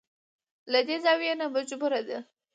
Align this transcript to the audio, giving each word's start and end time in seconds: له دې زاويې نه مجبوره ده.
له 0.71 0.79
دې 0.87 0.97
زاويې 1.03 1.33
نه 1.39 1.45
مجبوره 1.55 2.01
ده. 2.07 2.17